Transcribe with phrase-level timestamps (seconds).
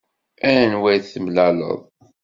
[0.51, 1.79] Anwa i d-temlaleḍ?